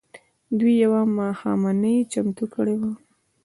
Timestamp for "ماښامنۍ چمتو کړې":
1.17-2.75